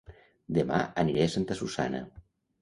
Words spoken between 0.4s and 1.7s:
Dema aniré a Santa